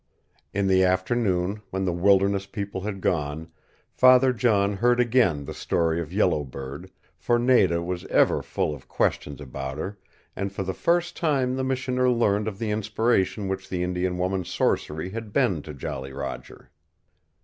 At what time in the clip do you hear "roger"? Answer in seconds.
16.13-16.71